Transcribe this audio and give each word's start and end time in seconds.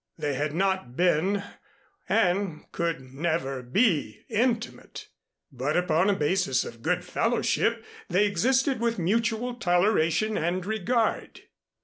They 0.17 0.33
had 0.33 0.55
not 0.55 0.95
been, 0.97 1.43
and 2.09 2.65
could 2.71 3.13
never 3.13 3.61
be 3.61 4.25
intimate, 4.29 5.05
but 5.51 5.77
upon 5.77 6.09
a 6.09 6.15
basis 6.15 6.65
of 6.65 6.81
good 6.81 7.05
fellowship, 7.05 7.85
they 8.09 8.25
existed 8.25 8.79
with 8.79 8.97
mutual 8.97 9.53
toleration 9.53 10.39
and 10.39 10.65
regard. 10.65 11.41